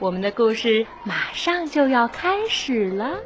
[0.00, 3.20] 我们的故事马上就要开始了。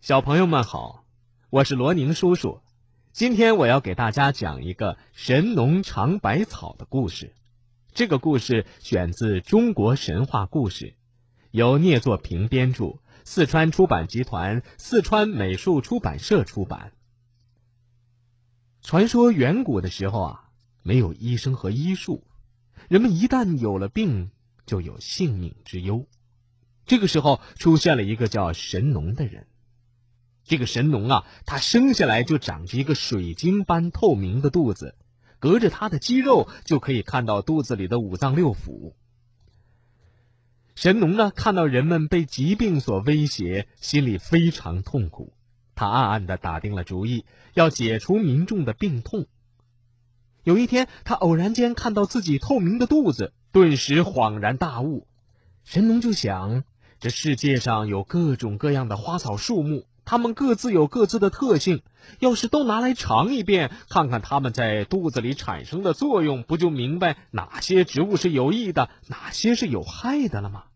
[0.00, 1.04] 小朋友们好，
[1.50, 2.62] 我是罗宁叔叔。
[3.12, 7.34] 今天我要给大家讲一个神农尝百草的故事。
[7.92, 10.94] 这个故事选自中国神话故事，
[11.50, 16.92] 由聂作平编著，四川出版集团、四川美术出版社出版。
[18.80, 20.42] 传说远古的时候啊。
[20.86, 22.22] 没有医生和医术，
[22.88, 24.30] 人们一旦有了病，
[24.66, 26.06] 就有性命之忧。
[26.86, 29.48] 这个时候出现了一个叫神农的人。
[30.44, 34.94] 这个神农啊，他生下来就长着一个水晶般透明的肚子，
[35.40, 38.94] 隔着他的肌肉就可以看到肚子里的五脏六腑。
[40.76, 45.32] 神农呢，看到人们被疾病所威胁，心里非常痛苦。
[45.74, 49.26] 他暗暗的打定了主意，要解除民众的病痛。
[50.46, 55.08] 有一天，他偶然间看到自己透明的肚子，顿时恍然大悟。
[55.64, 56.62] 神农就想：
[57.00, 61.82] 这世界上有各种各样的花草树木，它们各自有各自的特性。
[62.20, 70.66] 要是都拿来尝一遍，看看它们在肚子里产生的作用，不就明白哪些植物是有益的，哪些是有害的了吗？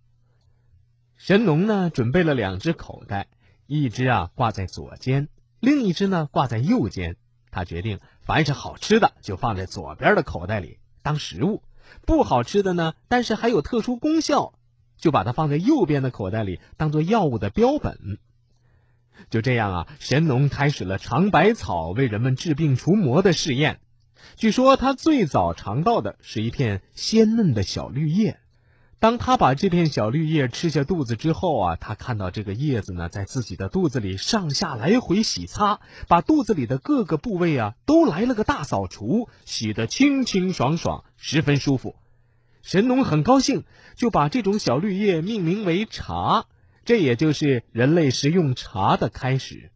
[1.16, 3.28] 神农呢，准备了两只口袋，
[3.68, 5.28] 一只啊挂在左肩，
[5.60, 7.14] 另一只呢挂在右肩。
[7.50, 11.62] 他决定，凡是好吃的就放在左边的口袋里当食物，
[12.06, 14.54] 不好吃的呢，但是还有特殊功效，
[14.96, 18.18] 就把它放在右边的口袋里当做药物的标本。
[19.28, 23.80] 就这样啊，神农开始了尝百草为人们治病除魔的试验。
[24.36, 28.38] 据说他最早尝到的是一片鲜嫩的小绿叶。
[29.00, 41.96] 当他把这片小绿叶吃下肚子之后啊，他看到这个叶子呢，在自己的肚子里上下来回洗擦，把肚子里的各个部位啊都来了个大扫除，洗得清清爽爽，十分舒服。
[42.62, 43.64] 神农很高兴，
[43.96, 46.44] 就把这种小绿叶命名为茶，
[46.84, 49.70] 这也就是人类食用茶的开始。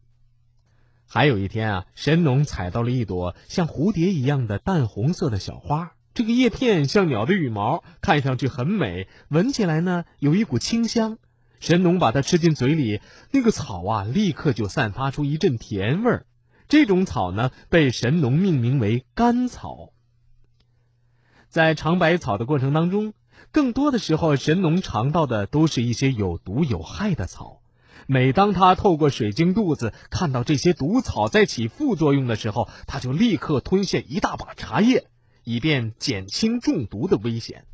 [1.09, 5.94] 还有一天啊，神农采到了一朵像蝴蝶一样的淡红色的小花。
[6.15, 11.19] 这个叶片像鸟的羽毛，看上去很美，闻起来呢有一股清香。
[11.59, 13.01] 神农把它吃进嘴里，
[13.33, 16.27] 那个草啊立刻就散发出一阵甜味儿。
[16.69, 19.91] 这种草呢被神农命名为甘草。
[21.49, 23.13] 在尝百草的过程当中，
[23.51, 27.61] 更多的时候神农尝到的都是一些有毒有害的草。
[28.07, 35.09] 每当他透过水晶肚子看到这些毒草在起副作用的时候，他就立刻吞下一大把茶叶。
[35.45, 37.67] 以便减轻中毒的危险。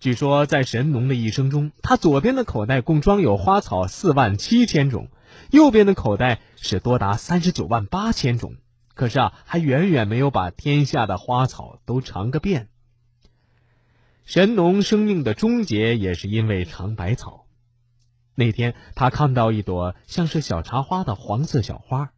[0.00, 5.08] 据说，在神农的一生中，他左边的口袋共装有花草四万七千种，
[5.50, 8.56] 右边的口袋是多达三十九万八千种。
[8.94, 12.68] 可是啊，还远远没有把天下的花草都尝个遍。
[14.24, 17.46] 神农生命的终结也是因为尝百草。
[18.34, 22.12] 那天，他看到一朵像是小茶花的黄色小花，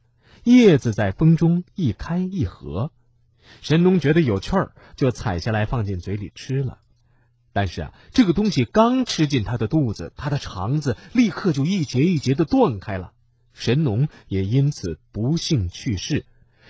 [0.44, 2.90] 叶子在风中一开一合。
[3.60, 6.78] 神农觉得有趣儿，就采下来放进嘴里吃了。
[7.52, 13.12] 但是啊，这个东西刚吃进他的肚子，他的肠子立刻就一节一节的断开了。
[13.54, 16.26] 神农也因此不幸去世。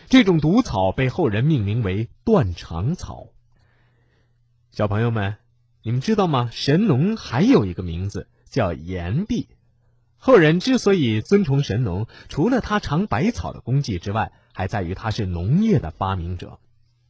[0.08, 3.32] 这种毒草被后人命名为断肠草。
[4.70, 5.38] 小朋友们，
[5.82, 6.50] 你们知道吗？
[6.52, 9.48] 神农还有一个名字叫炎帝。
[10.18, 16.60] 后人之所以尊崇神农，除了他尝百草的功绩之外，还在于他是农业的发明者。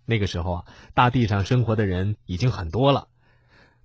[0.07, 3.09] 那个时候啊，大地上生活的人已经很多了，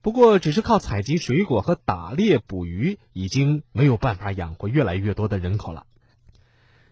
[0.02, 5.86] 不过只是靠采集水果和打猎捕鱼，已经没有办法养活越来越多的人口了。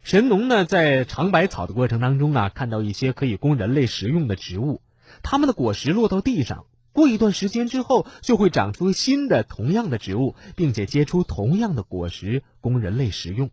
[0.01, 4.81] 神农呢，在尝百草的过程当中啊，看到一些可以供人类食用的植物，
[5.23, 13.52] 它们的果实落到地上，过一段时间之后，就会长出新的同样的植物，并且结出同样的果实供人类食用。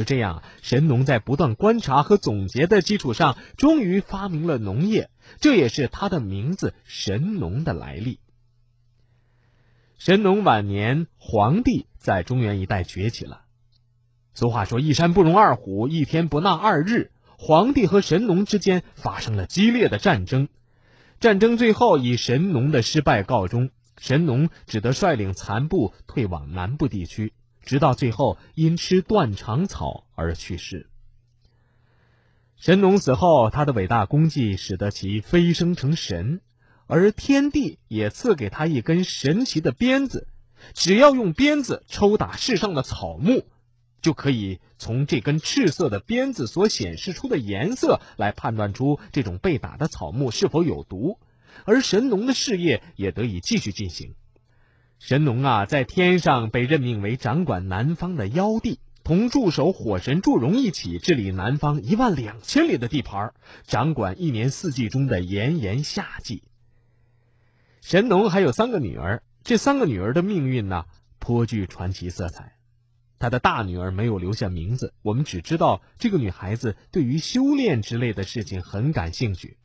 [0.00, 5.10] 就这样，神农在不断观察和总结的基础上，终于发明了农业，
[5.40, 8.18] 这也是他的名字“神农”的来历。
[9.98, 13.42] 神农晚年，黄帝在中原一带崛起了。
[14.32, 20.48] 俗话说：“一山不容二虎，一天不纳二日。”黄帝和神农之间发生了激烈的战争，
[21.20, 23.68] 战争最后以神农的失败告终，
[23.98, 27.34] 神农只得率领残部退往南部地区。
[27.62, 30.88] 直到最后，因吃断肠草而去世。
[32.56, 36.40] 神农死后，他的伟大功绩使得其飞升成神，
[36.86, 40.28] 而天帝也赐给他一根神奇的鞭子，
[40.74, 43.46] 只要用鞭子抽打世上的草木，
[44.02, 51.18] 就可以从这根赤色的鞭子所显示出的颜色来判断出这种被打的草木是否有毒，
[51.64, 54.14] 而神农的事业也得以继续进行。
[55.00, 63.32] 神农啊，在天上被任命为掌管南方的妖帝，同助手火神祝融一起治理南方一万两千里的地盘，
[63.64, 66.42] 掌管一年四季中的炎炎夏季。
[67.80, 70.84] 神农还有三个女儿，这三个女儿的命运呢，
[71.18, 72.52] 颇具传奇色彩。
[73.18, 79.56] 他的大女儿没有留下名字，我们只知道这个女孩子对于修炼之类的事情很感兴趣。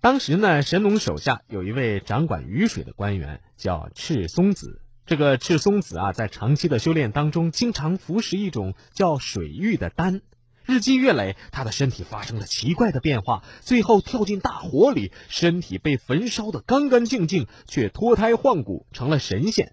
[0.00, 4.80] 当时呢，神农手下有一位掌管雨水的官员，叫赤松子。
[5.06, 10.20] 这个赤松子啊，在长期的修炼当中，经常服食一种叫水玉的丹。
[10.64, 19.72] 日积月累，他的身体发生了奇怪的变化，最后跳进大火里，身体被焚烧的干干净净，却脱胎换骨，成了神仙。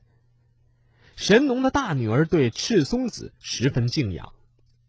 [1.16, 4.33] 神农的大女儿对赤松子十分敬仰，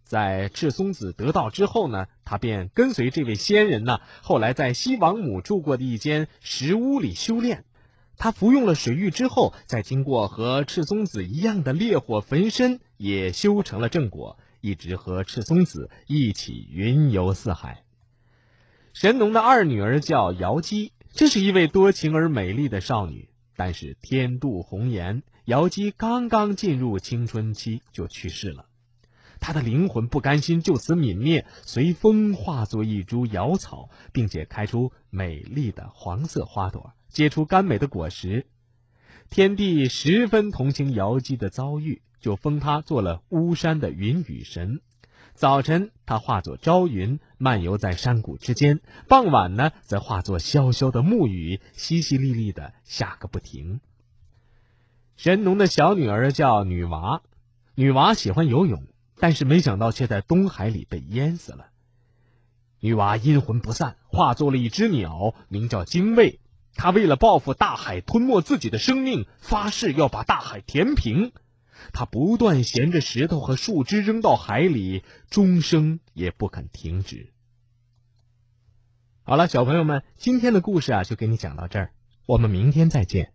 [0.07, 7.65] 在赤松子得道之后呢，他便跟随这位仙人呢，后来在西王母住过的一间石屋里修炼。
[8.17, 17.83] 他服用了水玉之后，再经过和赤松子一样的烈火焚身，也修成了正果，一直和赤松子一起云游四海。
[18.95, 25.25] 神农的二女儿叫瑶姬，这是一位多情而美丽的少女，但是天妒红颜。
[25.47, 28.67] 瑶姬刚刚进入青春期就去世了，
[29.41, 38.47] 他的灵魂不甘心就此泯灭，随风化作一株瑶草，并且开出美丽的黄色花朵，结出甘美的果实。
[39.29, 44.81] 天帝十分同情瑶姬的遭遇，就封她做了巫山的云雨神。
[45.35, 53.81] 早晨，她化作朝云，漫游在山谷之间；傍晚呢，则化作潇潇的暮雨，淅淅沥沥的下个不停。
[55.17, 57.23] 神农的小女儿叫女娃，
[57.75, 58.87] 女娃喜欢游泳，
[59.19, 61.69] 但是没想到却在东海里被淹死了。
[62.81, 66.41] 女娃阴魂不散，化作了一只鸟，名叫精卫。
[66.75, 71.33] 她为了报复大海吞没自己的生命，发誓要把大海填平。
[71.93, 77.33] 她不断衔着石头和树枝扔到海里，终生也不肯停止。
[79.23, 81.93] 好了，小朋友们，今天的故事啊，就给你讲到这儿，
[82.27, 83.33] 我们明天再见。